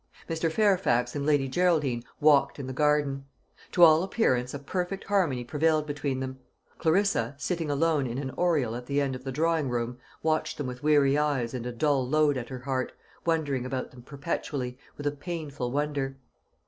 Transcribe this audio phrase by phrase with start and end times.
[0.27, 0.51] Mr.
[0.51, 3.25] Fairfax and Lady Geraldine walked in the garden.
[3.73, 6.39] To all appearance, a perfect harmony prevailed between them.
[6.79, 10.65] Clarissa, sitting alone in an oriel at the end of the drawing room, watched them
[10.65, 12.93] with weary eyes and a dull load at her heart,
[13.27, 16.17] wondering about them perpetually, with a painful wonder.